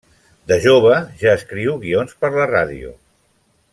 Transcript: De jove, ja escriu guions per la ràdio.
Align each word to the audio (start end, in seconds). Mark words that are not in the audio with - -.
De 0.51 0.55
jove, 0.61 0.95
ja 1.19 1.35
escriu 1.41 1.75
guions 1.85 2.17
per 2.25 2.33
la 2.39 2.49
ràdio. 2.53 2.95